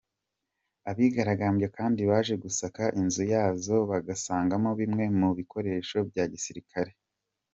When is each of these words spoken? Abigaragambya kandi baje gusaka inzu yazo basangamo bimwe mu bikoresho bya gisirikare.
Abigaragambya 0.89 1.67
kandi 1.77 2.01
baje 2.09 2.33
gusaka 2.43 2.83
inzu 3.01 3.23
yazo 3.33 3.75
basangamo 4.07 4.69
bimwe 4.79 5.05
mu 5.19 5.29
bikoresho 5.37 5.97
bya 6.09 6.25
gisirikare. 6.33 6.91